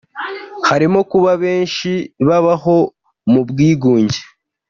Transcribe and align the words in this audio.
harimo 0.69 0.99
kuba 1.11 1.31
benshi 1.43 1.91
babaho 2.27 2.77
mu 3.31 3.41
bwigunge 3.49 4.19